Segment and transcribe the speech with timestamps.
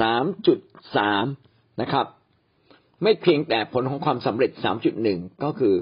[0.00, 0.58] สามจุด
[0.96, 1.24] สาม
[1.80, 2.06] นะครับ
[3.02, 5.74] ไม่เพียงแต่ผลของความสำเร็จสามจุดหนึ่งก็คือ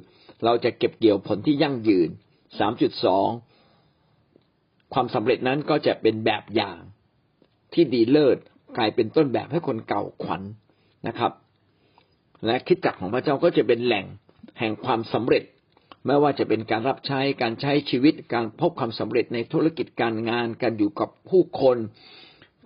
[0.44, 2.08] เราจะเก็บเกี่ยวผลที่ยั่งยืน
[2.58, 3.28] สามจุดสอง
[4.94, 6.78] ความสำเร็จนั้นก็จะเป็นแบบอย่าง
[7.74, 8.38] ที่ดีเลิศ
[8.76, 10.42] กลายเป็นต้นแบบให้คนเก่าขวัญ
[11.06, 11.32] นะครับ
[12.46, 14.06] และคิดจักของพระเจ้าก็จะเป็นแหล่ง
[14.58, 15.44] แห่งความสำเร็จ
[16.06, 21.76] ไม่ว่าจะเป็นการรับใช้การใช้ชีวิตการพบความสำเร็จในธุรกิจการงาน การอยู่กับผู้คน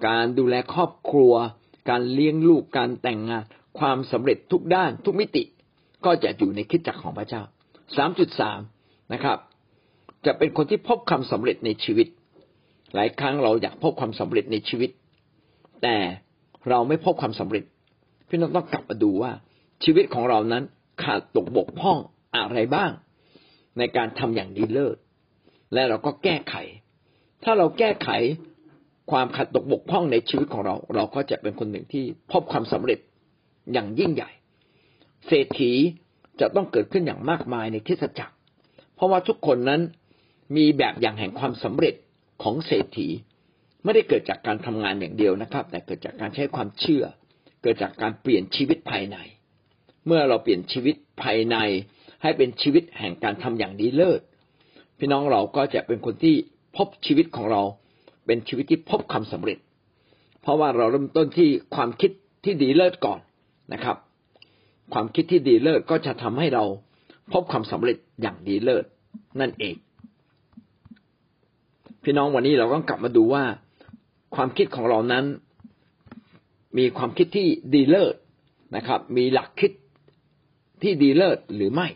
[0.07, 1.35] การดูแลครอบครัว
[1.91, 3.45] การเลี้ยงลูกการแต่งงาน
[3.79, 5.43] ความสำเร็จทุกด้านทุกมิติ
[6.05, 7.43] ก็จะอยู่ในคิดจักรของพระเจ้า
[7.97, 8.61] สามจุดสาม
[9.13, 9.39] นะครับ
[10.27, 12.09] จะเป็นคนที่พบความสำเร็จในชีวิต
[12.95, 14.91] หลายครั้งเราอยากพบความสำเร็จในชีวิต
[15.83, 15.97] แต่
[16.69, 17.65] เราไม่พบความสำเร็จ
[18.29, 19.33] พี่น้องต้องกลับมาดูว่า
[19.85, 20.65] ชีวิตของเรานั้น
[21.03, 21.99] ขาดตกบกพร่อง
[22.37, 22.91] อะไรบ้าง
[23.79, 24.97] ในการทำอย่างดีเลิศ
[25.75, 26.55] และเราก็แก้ไข
[27.45, 28.09] ถ้าเราแก้ไข
[29.11, 32.99] ความขัดตกบกพร่องในชีวิตของเรา เราก็จะเป็นคนหนึ่งที่พบความสำเร็จ
[33.73, 34.31] อย่างยิ่งใหญ่
[35.27, 35.73] เศรษฐี
[36.41, 38.35] จะต้องเกิดขึ้นอย่างมากมายในคริสตจักร
[38.95, 39.81] เพราะว่าทุกคนนั้น
[40.57, 41.95] มีแบบอย่างแห่งความสำเร็จ
[42.43, 43.09] ของเศรษฐี
[43.85, 47.05] ไม่ได้เกิดจากการทำงานอย่างเดียวนะครับ แต่เกิดจากการใช้ความเชื่อ
[47.63, 49.17] เกิดจากการเปลี่ยนชีวิตภายใน
[50.07, 51.57] เมื่อเราเปลี่ยนชีวิตภายใน
[52.23, 54.21] ให้เป็นชีวิตแห่งการทำอย่างดีเลิศ
[54.99, 56.35] พี่น้องเราก็จะเป็นคนที่
[56.77, 57.63] พบชีวิตของเรา
[58.29, 59.59] เป็นชีวิตที่พบความสำเร็จ
[60.43, 62.11] เพราะว่าเราเริ่มต้นที่ความคิด
[62.45, 63.21] ที่ดีเลิศก่อน
[63.73, 63.97] นะครับ
[64.93, 66.65] ความคิดที่ดีเลิศก็จะทำให้เรา
[67.33, 68.85] พบความสำเร็จอย่างดีเลิศ
[69.41, 69.77] นั่นเอง
[72.03, 73.45] พี่น้องวันนี้เราต้องกลับมาดูว่า
[74.35, 75.25] ความคิดของเรานั้น
[76.79, 78.15] มีความคิดที่ดีเลิศ
[78.77, 79.73] นะครับ มีหลักคิด
[80.83, 81.89] ที่ดีเลิศหรือไม่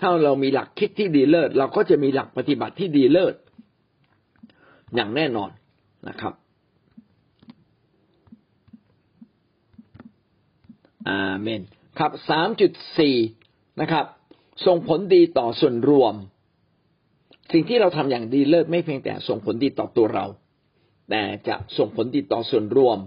[0.00, 3.34] ถ้าเรามีหลักคิดที่ดีเลิศ เราก็จะมีหลักปฏิบัติที่ดีเลิศ
[4.94, 5.50] อย่างแน่นอน
[6.08, 6.34] นะครับ
[11.08, 11.62] อาเมน
[11.98, 13.16] ครับสามจุดสี่
[13.80, 14.06] นะครับ
[14.66, 16.14] ส่งผลดีต่อส่วนรวม
[17.52, 20.26] สิ่งที่เราทำอย่างดีเลิศไม่เพียงแต่ส่งผลดีต่อตัวเรา
[21.10, 22.98] แต่จะส่งผลดีต่อส่วนรวม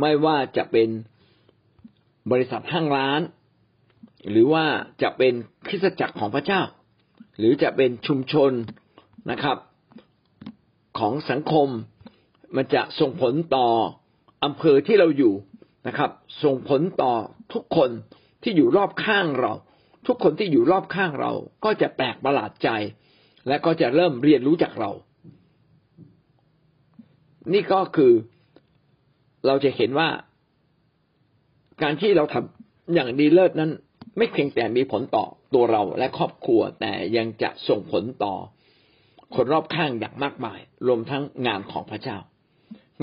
[0.00, 0.88] ไม่ว่าจะเป็น
[2.30, 3.20] บริษัทห้างร้าน
[4.30, 4.64] หรือว่า
[5.02, 5.32] จะเป็น
[5.66, 6.62] คริสตจักรของพระเจ้า
[7.38, 8.52] หรือจะเป็นชุมชน
[9.30, 9.56] นะครับ
[10.98, 11.68] ของสังคม
[12.56, 13.68] มันจะส่งผลต่อ
[14.44, 15.34] อำเภอที่เราอยู่
[15.86, 16.10] นะครับ
[16.44, 17.12] ส่งผลต่อ
[17.52, 17.90] ทุกคน
[18.42, 19.52] ที่อยู่รอบข้างเรา
[20.06, 21.32] ทุกคนที่อยู่รอบข้างเรา
[21.64, 22.68] ก็จะแปลกประหลาดใจ
[23.48, 24.90] และก็จะเริ่มเรียนรู้จากเรา
[27.52, 28.12] นี่ก็คือ
[29.46, 30.08] เราจะเห็นว่า
[31.82, 33.70] การที่เราทำอย่างดีเลิศนั้น
[34.16, 35.24] ไม่เพียงแต่มีผลต่อ
[35.54, 38.34] ตัวเราและครอบครัวแต่ยังจะส่งผลต่อ
[39.36, 42.18] คนรอบข้างอย่างมากมาย รวมทั้งงานของพระเจ้า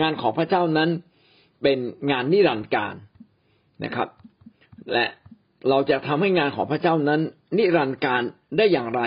[0.01, 0.89] งานของพระเจ้านั้น
[1.61, 1.79] เป็น
[2.11, 2.95] งานนิรันดร์การ
[3.83, 4.09] นะครับ
[4.93, 5.05] และ
[5.69, 7.21] เราจะทำให้งานของพระเจ้านั้น
[7.57, 8.21] นิรันดร์การ
[8.57, 9.01] ได้อย่างไร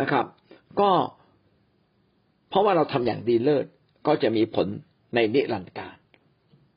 [0.00, 0.26] นะครับ
[0.80, 0.90] ก็
[2.48, 3.64] เพราะว่าเราทำอย่างดีเลิศ
[4.06, 4.66] ก็จะมีผล
[5.14, 5.96] ในนิรันดร์การ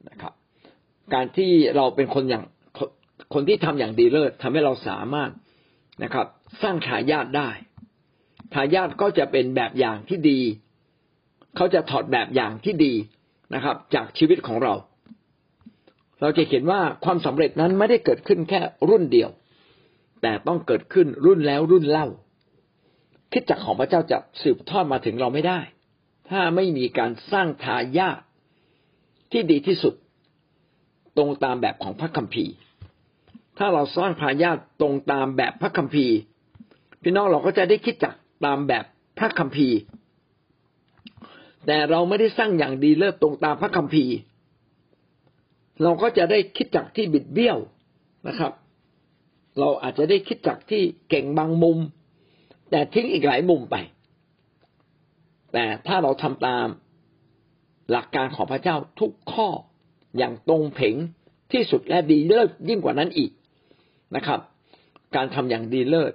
[0.09, 0.33] นะครับ
[1.13, 2.43] การที่เราเป็นคนอย่าง
[3.33, 5.31] คนที่ทำอย่างดีเลิศทำให้เราสามารถ
[6.03, 6.27] นะครับ
[6.61, 7.49] สร้างทายาทได้
[8.53, 10.39] ทายาทก็จะเป็นแบบอย่างที่ดี
[11.55, 12.93] เขาจะถอดแบบอย่างที่ดี
[13.53, 14.73] นะครับ จากชีวิตของเรา
[16.21, 19.29] เราจะเห็นว่าความสำเร็จนั้นไม่ได้เกิดขึ้นแค่รุ่นเดียว
[20.21, 22.07] แต่ต้องเกิดขึ้นรุ่นแล้วรุ่นเล่า
[23.31, 25.59] คิดจักของพระเจ้าจะสืบทอดมาถึงเราไม่ได้
[26.29, 28.19] ถ้าไม่มีการสร้างทายาท
[29.31, 29.93] ที่ดีที่สุด
[31.17, 32.53] ตรงตามแบบของพระคัมภีร์
[33.57, 36.15] ถ้าเราสร้างพายาทตรงตามแบบพระคัมภีร์
[37.01, 38.15] พี่น้องเราก็จะได้คิดจัก
[38.45, 38.85] ตามแบบ
[39.17, 39.79] พระคัมภีร์
[41.65, 44.15] แต่เราไม่ได้สร้างอย่างดีเลิศตรงตามพระคัมภีร์
[45.83, 47.57] เราก็จะได้คิดจักที่บิดเบี้ยว
[48.27, 48.53] นะครับ
[49.59, 51.77] เราอาจจะได้คิดจักที่เก่งบางมุม
[52.69, 53.75] แต่ทิ้งอีกหลายมุมไป
[55.53, 56.67] แต่ถ้าเราทำตาม
[57.91, 59.49] หลักการของพระเจ้าทุกข้อ
[60.17, 60.95] อย่างตรงเผง
[61.51, 63.31] ที่สุดและดีเลิศยิ่งกว่านั้นอีก
[64.15, 64.39] นะครับ
[65.15, 66.13] การทำอย่างดีเลิศ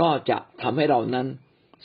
[0.00, 1.26] ก็จะทำให้เรานั้น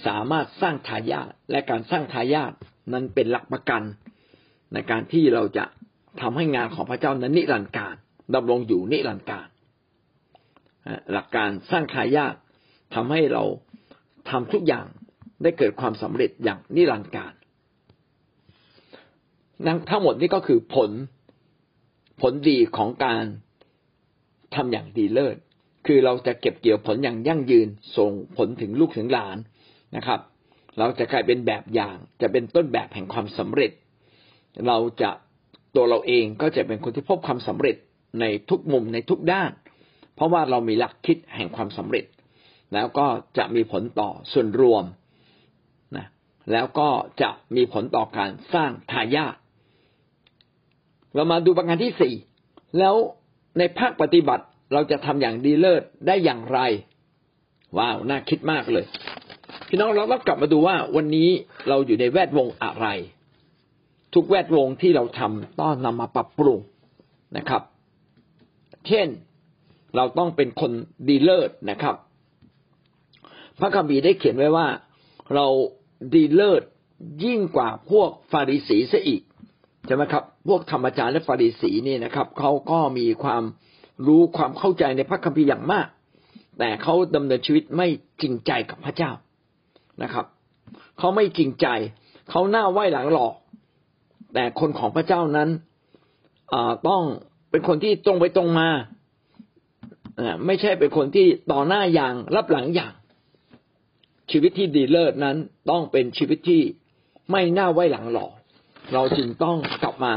[0.08, 2.54] สามารถสร้างทายาทและการสร้างทายาท
[2.94, 3.84] นั้นเป็นหลักประกัน
[4.74, 5.66] ในการที่เราจะ
[6.22, 7.96] ทำให้งานของพระเจ้านั้นนิรันดร์การ
[8.36, 9.48] ดำรงอยู่นิรันดร์การ
[11.12, 12.36] หลักการสร้างทายาท
[12.96, 13.44] ทำให้เรา
[14.30, 14.86] ทำทุกอย่าง
[15.44, 17.34] ได้เกิดความสำเร็จอย่างนิรันดร์การ
[19.90, 20.92] ทั้งหมดนี้ก็คือผล
[22.22, 23.24] ผลดีของการ
[24.56, 25.38] ทำอย่างดีเลิศ
[25.92, 29.38] คือเราจะเก็บเกี่ยวผลอย่างยั่งยืนส่งผลถึงลูกถึงหลาน
[29.96, 30.20] นะครับ
[30.78, 33.72] เราจะกลายเป็นแบบอย่าง จะเป็นต้นแบบแห่งความสำเร็จ
[34.68, 35.12] เราจะ
[35.76, 37.76] ตัวเราเองก็จะเป็นคนที่พบความสำเร็จ
[38.20, 39.52] ในทุกมุมในทุกด้าน
[40.16, 42.06] เพราะว่าเรามีหลักคิดแห่งความสำเร็จ
[42.74, 43.08] แล้วก็
[43.38, 44.84] จะมีผลต่อส่วนรวม
[45.98, 46.06] นะ
[46.52, 46.90] แล้วก็
[47.22, 49.36] จะมีผลต่อการสร้างทายาท
[51.16, 52.14] เรามาดูประการที่สี่
[52.80, 52.96] แล้ว
[53.58, 56.60] ในภาคปฏิบัติ เราจะทำอย่างดีเลิศได้อย่างไร
[57.78, 58.86] ว้าว น่าคิดมากเลย
[59.68, 61.30] พี่น้องเราต้องกลับมาดูว่าวันนี้
[61.68, 62.88] เราอยู่ในแวดวงอะไร
[64.14, 66.60] ทุกแวดวงที่เราทำต้องนำมาปรับปรุง
[67.38, 67.62] นะครับ
[68.88, 69.08] เช่น
[69.96, 70.72] เราต้องเป็นคน
[71.08, 71.96] ดีเลิศนะครับ
[73.60, 74.68] พระคัมภีร์ได้เขียนไว้ว่า
[75.36, 75.48] เรา
[76.14, 76.64] ดีเลิศ
[77.24, 79.22] ยิ่งกว่าพวกฟาริสีซะอีก
[79.86, 83.44] ใช่ไหมครับ พวกธรรมจารย์และฟาริสีนี่นะครับเขาก็มีความ
[84.08, 85.88] รู้ความเข้าใจในพระคัมภีร์อย่างมาก
[86.60, 87.88] แต่เขาดำเนินชีวิตไม่
[88.22, 89.12] จริงใจกับพระเจ้า
[90.04, 90.26] นะครับ
[90.98, 91.68] เขาไม่จริงใจ
[92.30, 93.34] เขาหน้าไหว้หลังหลอก
[94.34, 95.50] แต่คนของพระเจ้านั้น
[96.88, 97.02] ต้อง
[97.52, 98.70] เป็นคนที่ตรงไปตรงมา
[100.46, 102.94] ไม่ใช่เป็นคนที่ต่อหน้าอย่างรับหลังอย่าง
[104.32, 105.38] ชีวิตที่ดีเลิศนั้น
[105.70, 106.62] ต้องเป็นชีวิตที่
[107.32, 108.32] ไม่หน้าไหว้หลังหลอก
[108.94, 110.14] เราจึงต้องกลับมา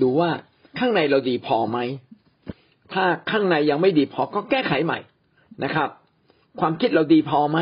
[0.00, 0.30] ดูว่า
[0.78, 1.78] ข้างในเราดีพอไหม
[2.92, 4.98] ถ้าข้างในยังไม่ดีพอก็แก้ไขใหม่
[5.64, 5.88] นะครับ
[6.60, 7.58] ความคิดเราดีพอไหม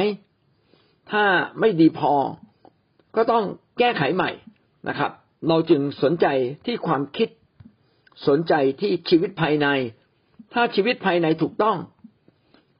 [1.13, 1.25] ถ้า
[1.61, 2.13] ไม่ดีพอ
[3.17, 3.45] ก็ต้อง
[3.79, 4.31] แก้ไขใหม่
[4.89, 5.11] นะครับ
[5.49, 6.27] เราจึงสนใจ
[6.67, 7.29] ที่ความคิด
[8.29, 9.67] สนใจที่ชีวิตภายใน
[10.55, 11.77] ถ้าชีวิตภายในถูกต้อง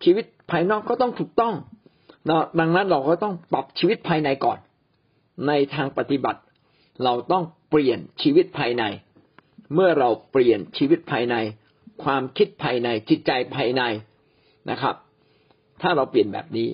[0.05, 1.55] ชีวิตภายนอกก็ต้องถูกต้อง
[2.59, 4.59] ดังนั้นเราก็ต้องปรับชีวิตภายในก่อน
[5.47, 6.41] ในทางปฏิบัติ
[7.05, 8.85] เราต้องเปลี่ยนชีวิตภายใน
[9.75, 11.37] เมื่อเราเปลี่ยนชีวิตภายใน
[12.03, 13.83] ความคิดภายในจิตใจภายใน
[14.71, 14.95] นะครับ
[15.83, 16.69] ถ้าเราเปลี่ยนแบบนี้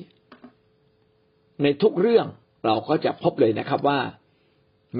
[1.63, 2.27] ในทุกเรื่อง
[2.67, 3.99] เราก็จะพบเลยนะครับว่า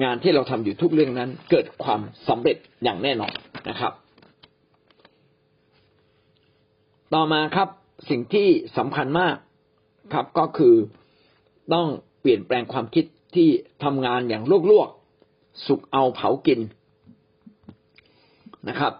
[0.03, 3.33] งานที่เราทำอยู่ทุกเรื่องนั้น เกิดความสำเร็จอย่างแน่นอน
[3.69, 3.93] นะครับ
[7.13, 7.69] ต่อมาครับ
[8.09, 8.47] สิ่งที่
[8.77, 9.35] สำคัญมาก
[10.13, 10.75] ครับก็คือ
[11.73, 11.87] ต้อง
[12.21, 13.49] เปลี่ยนแปลงความคิดที่
[13.83, 16.59] ทำงานอย่างลวกๆ สุกเอาเผากิน
[18.69, 18.93] นะครับ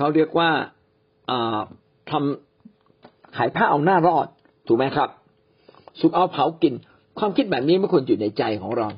[0.00, 0.50] เขาเรียกว่า
[2.10, 4.26] ทำขายผ้าเอาหน้ารอด
[4.66, 5.08] ถูกไหมครับ
[6.00, 6.74] สุกเอาเผากิน
[7.18, 8.88] ความคิดแบบนี้ไม่ควรอยู่ในใจของเรา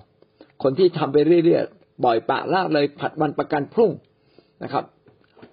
[0.62, 3.90] คนที่ทำไปเรื่อยๆบ่อยปะละเลยผัดวันประกันพรุ่ง
[4.62, 4.84] นะครับ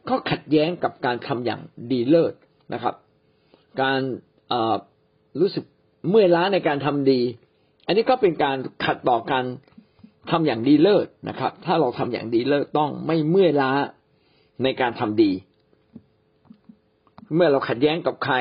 [0.09, 1.61] ก็ขัดแย้งกับการทำอย่าง
[1.91, 2.33] ดีเลิศ
[2.73, 2.95] นะครับ
[3.81, 3.99] การ
[5.39, 5.63] รู้สึก
[6.09, 7.19] เมื่อยล้าในการทำดี
[7.85, 9.45] อันนี้ก็เป็นการขัดต่อการ
[10.31, 13.71] ทำอย่างดีเลิศนะครับ ถ้าเราทำอย่างดีเลิศต้องไม่เมื่อยล้า
[14.63, 15.31] ในการทำดี
[17.35, 18.35] เมื่อเราขัดแย้งกับใคร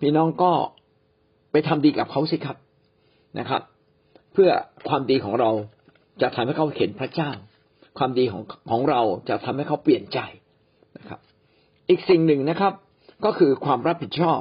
[0.00, 0.52] พี่น้องก็
[1.50, 2.56] ไปทำดีกับเขาสิครับ
[3.38, 3.62] นะครับ
[4.32, 4.50] เพื่อ
[4.88, 5.50] ความดีของเรา
[6.22, 7.30] จะทำให้เขาเห็นพระเจ้า
[7.98, 10.18] ความดีของของเราจะทำให้เขาเปลี่ยนใจ
[10.98, 11.20] นะครับ
[11.88, 12.72] อีกสิ่งหนึ่งนะครับ
[13.24, 14.40] ก็คือความรับผิดชอบ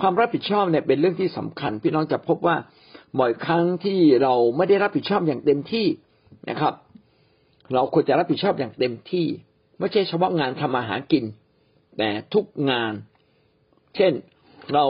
[0.00, 2.56] ความรับผิดชอบเนี่ยเป็นเรื่องที่สำคัญ พี่น้องจะพบว่า
[3.18, 5.86] บ่อยครั้งที่เราไม่ได้รับผิดชอบอย่างเต็มที่
[6.50, 6.74] นะครับ
[7.74, 9.26] เราควรจะรับผิดชอบอย่างเต็มที่
[9.84, 11.24] ไม่ใช่เฉพาะงานทำอาหารกิน
[11.98, 12.92] แต่ทุกงาน
[13.96, 14.12] เช่น
[14.74, 14.84] เรา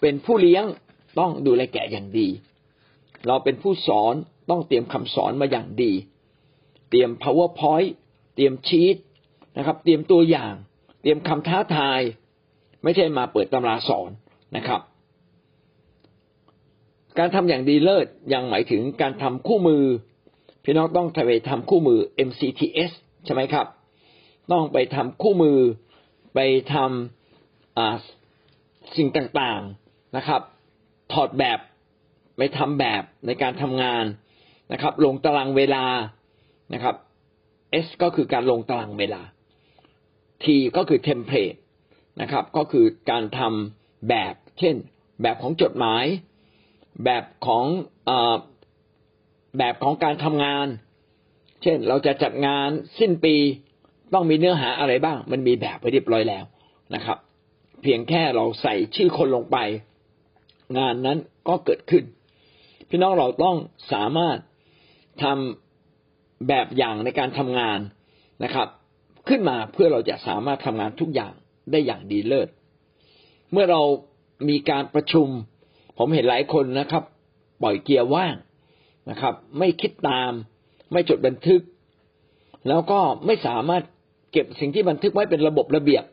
[0.00, 0.64] เป็นผู้เลี้ยง
[1.18, 2.28] ต้องดูแลแกะอย่างดี
[3.26, 4.14] เราเป็นผู้สอน
[4.50, 5.92] ต้องเตรียมคำสอนมาอย่างดี
[6.90, 7.90] เตรียม powerpoint
[8.34, 8.96] เตรียมชีต
[9.56, 10.54] นะครับ เตรียมตัวอย่าง
[11.02, 12.00] เตรียมคำท้าทาย
[12.84, 14.10] ไม่ใช่มาเปิดตำราสอน
[14.56, 14.80] นะครับ
[17.18, 19.84] การทำอย่างดีเลิศยังหมายถึงการทำคู่มือ
[20.64, 22.92] พี่น้องต้องไปทำคู่มือ MCTS
[23.26, 23.68] ใช่ไหมครับ
[24.52, 25.58] ต้องไปทำคู่มือ
[26.34, 26.40] ไป
[26.74, 30.42] ทำสิ่งต่างๆนะครับ
[31.12, 31.58] ถอดแบบ
[32.36, 34.04] ไปทำแบบในการทำงาน
[34.72, 35.84] นะครับ ลงตารางเวลา
[36.72, 36.96] นะครับ
[37.84, 39.22] S ก็คือการลงตารางเวลา
[40.42, 41.54] T ก็คือเทมเพลต
[42.20, 44.74] นะครับ ก็คือการทำแบบ เช่น
[45.22, 46.04] แบบของจดหมาย
[47.04, 47.64] แบบของ
[48.08, 48.10] อ
[49.58, 50.66] แบบของการทำงาน
[51.62, 53.36] เช่น เราจะจัดงานสิ้นปี
[54.14, 56.44] ต้องมีเนื้อหาอะไรบ้าง มันมีแบบไปเรียบร้อยแล้ว
[56.94, 57.18] นะครับ
[57.82, 59.56] เพียงแค่เราใส่ชื่อคนลงไป
[60.78, 62.04] งานนั้นก็เกิดขึ้น
[62.88, 63.56] พี่น้องเราต้อง
[63.92, 64.38] สามารถ
[65.22, 67.78] ทำแบบอย่างในการทำงาน
[68.44, 68.68] นะครับ
[69.28, 71.32] ขึ้นมาเพื่อเราจะสามารถทำงานทุกอย่าง
[71.70, 72.48] ได้อย่างดีเลิศ
[73.52, 73.82] เมื่อเรา
[74.48, 75.28] มีการประชุม
[75.98, 77.04] ผมเห็นหลายคนนะครับ
[77.62, 78.34] ปล่อยเกียร์ว่าง
[79.10, 80.32] นะครับ ไม่คิดตาม
[80.92, 81.62] ไม่จดบันทึก
[82.68, 83.82] แล้วก็ไม่สามารถ
[84.36, 86.04] เก็บสิ่งที่บันทึกไว้เป็นระบบระเบียบ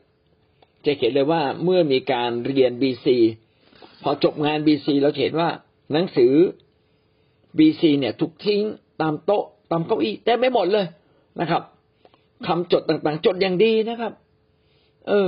[0.85, 3.17] จะเห็นเลยว่าเมื่อมีการเรียนบีซี
[4.03, 5.49] พอจบงานบีซีเราเห็นว่า
[5.93, 6.33] หนังสือ
[7.57, 8.61] บีซีเนี่ยถูกทิ้ง
[9.01, 10.85] ตามโต๊ะตามเก้าอี้เต็มไม่หมดเลย
[11.39, 11.61] นะครับ
[12.47, 14.11] คำจดต่างๆ จดอย่างดีนะครับ
[15.07, 15.27] เออ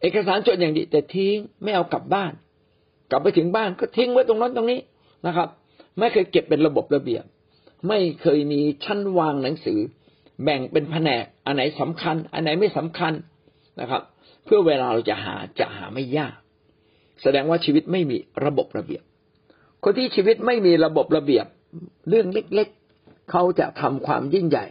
[0.00, 2.32] เอกสารจดอย่างดี แต่ทิ้งไม่เอากลับบ้าน
[3.10, 4.80] กลับไปถึงบ้านก็ทิ้งไว้ตรงนั้นตรงนี้
[5.26, 5.48] นะครับ
[5.98, 7.24] ไม่เคยเก็บเป็นระบบระเบียบ
[7.88, 9.78] ไม่เคยมีชั้นวางหนังสือ
[10.44, 13.12] แบ่งเป็นแผนก อันไหนสำคัญ อันไหนไม่สำคัญ
[13.80, 14.02] นะครับ
[14.44, 16.34] เพื่อเวลาเราจะหาจะหาไม่ยาก
[17.22, 19.02] แสดงว่าชีวิตไม่มีระบบระเบียบ
[19.84, 21.46] คนที่ชีวิตไม่มีระบบระเบียบ
[22.08, 24.66] เรื่องเล็กๆ เขาจะทำความยิ่งใหญ่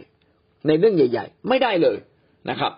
[0.66, 1.98] ในเรื่องใหญ่ ๆ ไม่ได้เลย
[2.50, 2.72] นะครับ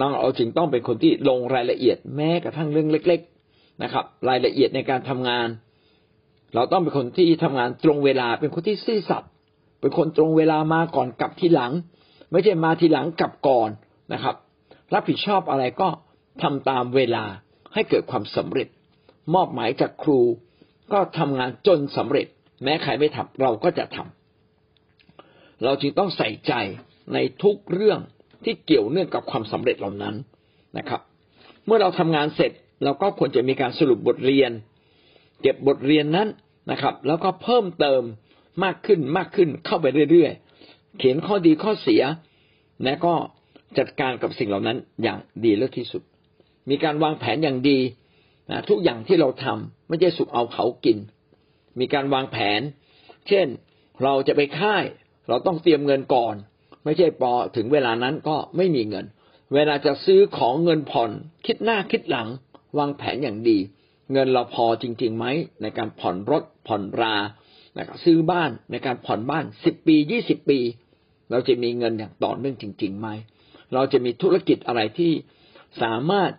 [0.00, 3.20] น้องเราจึงต้องเป็นคนที่ลงรายละเอียดแม้กระทั่งเรื่องเล็ก
[3.52, 5.48] ๆนะครับ รายละเอียดในการทำงาน
[6.54, 9.30] เราต้องเป็นคนที่ทำงานตรงเวลา เป็นคนที่ซื่อสัตย์
[9.80, 11.72] เป็นคนตรงเวลามาก่อนกลับทีหลัง
[12.30, 13.70] ไม่ใช่มาทีหลังกลับก่อน
[14.12, 14.36] นะครับ
[14.94, 15.88] รับผิดชอบอะไรก็
[16.42, 17.24] ทำตามเวลา
[17.74, 18.68] ให้เกิดความสำเร็จ
[19.34, 20.20] มอบหมายจากครู
[20.92, 22.26] ก็ทำงานจนสำเร็จ
[22.62, 26.52] แม้ใครไม่ทำเราก็จะทำเราจึงต้องใส่ใจ
[27.14, 28.00] ในทุกเรื่อง
[28.44, 30.14] ที่เกี่ยวเนื่องกับความสำเร็จเหล่านั้น
[30.78, 31.00] นะครับ
[31.66, 32.52] เมื่อเราทำงานเสร็จ
[32.84, 34.50] เราก็ควรจะมีการสรุปบทเรียน
[35.42, 36.28] เก็บบทเรียนนั้น
[36.70, 38.02] นะครับ แล้วก็เพิ่มเติม
[38.64, 40.49] มากขึ้นมากขึ้นเข้าไปเรื่อยๆ
[40.98, 42.02] เขียนข้อดีข้อเสีย
[42.84, 43.14] และก็
[43.78, 46.02] จัดการกับสิ่งเหล่านั้นอย่างดีเลิศที่สุด
[46.70, 47.78] มีการวางแผนอย่างดี
[48.50, 50.98] นะทุกอย่างที่เราทำไม่ใช่สุกเอาเขากิน
[51.80, 52.60] มีการวางแผน
[53.28, 53.46] เช่น
[54.02, 54.84] เราจะไปค่าย
[55.28, 56.34] เราต้องเตรียมเงินก่อน
[56.84, 59.06] ไม่ใช่พอถึงเวลานั้นก็ไม่มีเงิน
[59.54, 61.10] เวลาจะซื้อของเงินผ่อน
[61.46, 62.28] คิดหน้าคิดหลัง
[62.78, 63.58] วางแผนอย่างดี
[64.12, 65.26] เงินเราพอจริงๆไหม
[65.62, 67.14] ในการผ่อนรถผ่อนรา
[67.78, 70.58] นะครับซื้อบ้านในการผ่อนบ้านสิบปียี่สิบปี
[71.30, 73.08] เราจะมีเงินอย่างต่อเนื่องจริง ๆ ไหม
[73.74, 75.12] เราจะมีธุรกิจอะไรที่
[75.82, 76.30] สามารถ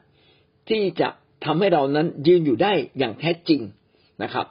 [0.70, 1.10] ที่จะ
[1.46, 3.62] ทำให้เรานั้นยืนอยู่ได้อย่างแท้จริง
[4.24, 4.46] นะครับ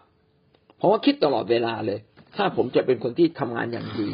[0.76, 1.98] เพราะว่าคิดตลอดเวลาเลย
[2.36, 4.08] ถ้าผมจะเป็นคนที่ทำงานอย่างดี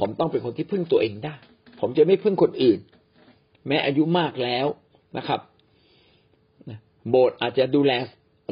[0.00, 1.34] ผมต้องเป็นคนที่พึ่งตัวเองได้
[1.80, 2.78] ผมจะไม่พึ่งคนอื่น
[3.66, 4.66] แม้อายุมากแล้ว
[5.16, 5.40] นะครับ
[7.10, 7.92] โบสถ์อาจจะดูแล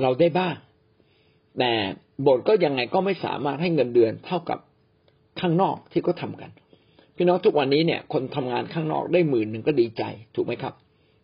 [0.03, 0.55] เราได้บ้าง
[1.59, 1.73] แต่
[2.23, 4.59] โบสถ์ก็ยังไงก็ไม่สามารถให้เงินเดือนเท่ากับ
[5.40, 6.50] ข้างนอกที่เขาทากัน
[7.16, 10.02] พี่น้องทุกวันนี้เนี่ย คนทำงานข้างนอกได้หมื่นหนึ่งก็ดีใจ
[10.35, 10.75] ถูกไหมครับ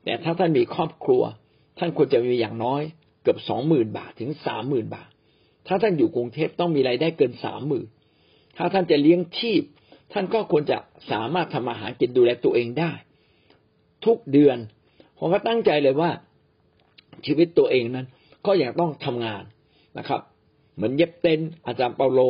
[0.05, 1.23] แต่ถ้าท่านมีครอบครัว
[1.79, 2.83] ท่านควรจะมีอย่างน้อย
[3.23, 5.09] เกือบสองหมื่นบาทถึงสามหมื่นบาท
[5.67, 7.87] ถ้าท่านอยู่กรุงเทพต้องมีรายได้เกินสามหมื่น
[8.57, 9.63] ถ้าท่านจะเลี้ยงชีพ
[10.13, 10.79] ท่านก็ควรจะ
[11.11, 12.93] สามารถทำอาหารกินดูแลตัวเองได้
[14.05, 14.59] ทุกเดือน
[15.19, 16.11] ผมก็ตั้งใจเลยว่า
[17.27, 18.07] ชีวิตตัวเองนั้น
[18.47, 19.43] ก็ยังต้องทำงาน
[19.99, 20.21] นะครับ
[20.75, 22.21] เหมือนเย็บเต้นอาจารย์เปาโล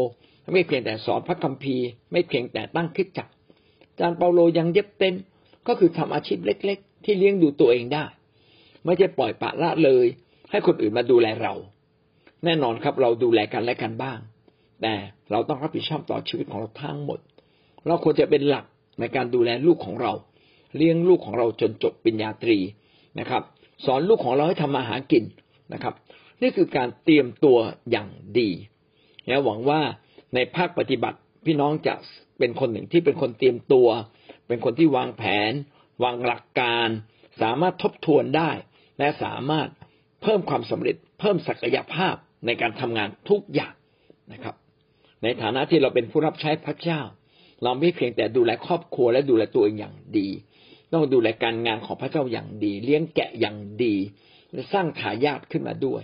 [0.54, 3.28] ไม่เพียงแต่สอนพระคัมภีร์ ไม่เพียงแต่ตั้งคิดจัก
[3.90, 5.14] อาจารย์เปาโลยังเย็บเต้น
[5.68, 8.04] ก็คือทำอาชีพเล็ก ๆ ที่เลี้ยงดูตัวเองได้
[8.84, 10.06] ไม่ใช่ปล่อยปละละเลย
[10.50, 11.54] ให้คนอื่นมาดูแลเรา
[12.44, 14.18] แน่นอนครับเราดูแลกันและกันบ้าง
[14.82, 14.94] แต่
[15.30, 17.18] เราต้องรับผิดชอบต่อชีวิตของเราทั้งหมด
[17.87, 18.64] เราควรจะเป็นหลัก
[19.00, 20.12] ในการดูแลลูกของเรา
[20.76, 22.58] เลี้ยงลูกของเราจนจบปริญญาตรี
[23.18, 23.42] นะครับ
[23.87, 25.25] สอนลูกของเราให้ทำมาหากิน
[25.72, 25.94] นะครับ
[26.42, 27.59] นี่คือการเตรียมตัว
[27.90, 28.50] อย่างดี
[29.26, 29.80] และหวังว่า
[30.35, 31.95] ในภาคปฏิบัติพี่น้องจะ
[32.38, 33.88] เป็นคนหนึ่งที่เป็นคนเตรียมตัว
[34.49, 35.52] เป็นคนที่วางแผน
[36.04, 36.88] วางหลักการ
[37.42, 38.50] สามารถทบทวนได้
[38.99, 39.68] และสามารถ
[40.23, 42.14] เพิ่มความสำเร็จ เพิ่มศักยภาพ
[42.47, 43.75] ในการทำงานทุกอย่าง
[44.33, 44.54] นะครับ
[45.23, 47.00] ในฐานะที่เราเป็นผู้รับใช้พระเจ้า
[47.62, 50.28] เราไม่เพียงแต่ดูแลครอบครัวและดูแลตัวเองอย่างดี
[50.92, 53.95] ต้องดูแลการงานของพระเจ้าอย่างดี เลี้ยงแกะอย่างดี
[54.52, 56.02] และสร้างทายาทขึ้นมาด้วย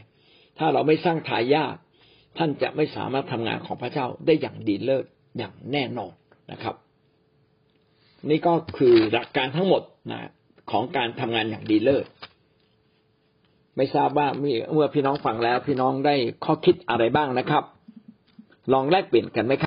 [0.59, 1.77] ถ้าเราไม่สร้างทายาท
[2.39, 5.05] ท่านจะไม่สามารถทำงานของพระเจ้าได้อย่างดีเลิศ
[5.39, 6.13] อย่างแน่นอน
[6.53, 6.75] นะครับ
[8.31, 9.83] นี่ก็คือหลักการทั้งหมด
[10.13, 10.21] นะ
[10.71, 12.07] ของการทำงานอย่างดีเลิศ
[13.77, 17.65] ไม่ทราบว่าเมื่อพี่น้องฟังแล้ว พี่น้องได้ข้อคิดอะไรบ้างนะครับ
[18.73, 19.63] ลองแลกเปลี่ยนกันไหมครับ